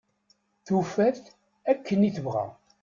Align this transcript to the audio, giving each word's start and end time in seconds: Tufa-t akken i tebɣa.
Tufa-t 0.65 1.23
akken 1.71 2.07
i 2.07 2.09
tebɣa. 2.15 2.45